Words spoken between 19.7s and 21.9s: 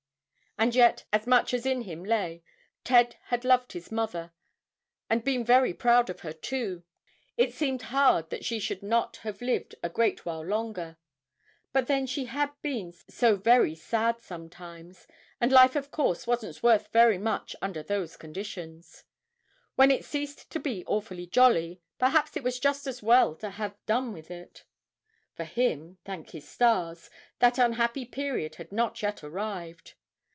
When it ceased to be awfully jolly,